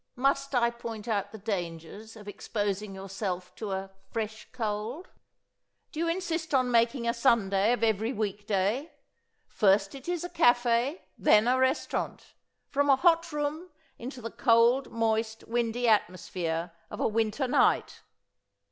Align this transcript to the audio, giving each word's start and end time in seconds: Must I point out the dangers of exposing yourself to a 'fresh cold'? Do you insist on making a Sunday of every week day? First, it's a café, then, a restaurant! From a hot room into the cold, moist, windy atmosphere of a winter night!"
Must 0.15 0.55
I 0.55 0.71
point 0.71 1.07
out 1.07 1.31
the 1.31 1.37
dangers 1.37 2.15
of 2.15 2.27
exposing 2.27 2.95
yourself 2.95 3.53
to 3.57 3.71
a 3.71 3.91
'fresh 4.09 4.47
cold'? 4.51 5.11
Do 5.91 5.99
you 5.99 6.07
insist 6.07 6.55
on 6.55 6.71
making 6.71 7.07
a 7.07 7.13
Sunday 7.13 7.71
of 7.71 7.83
every 7.83 8.11
week 8.11 8.47
day? 8.47 8.93
First, 9.47 9.93
it's 9.93 10.23
a 10.23 10.27
café, 10.27 11.01
then, 11.19 11.47
a 11.47 11.59
restaurant! 11.59 12.33
From 12.67 12.89
a 12.89 12.95
hot 12.95 13.31
room 13.31 13.69
into 13.99 14.23
the 14.23 14.31
cold, 14.31 14.91
moist, 14.91 15.43
windy 15.47 15.87
atmosphere 15.87 16.71
of 16.89 16.99
a 16.99 17.07
winter 17.07 17.47
night!" 17.47 18.01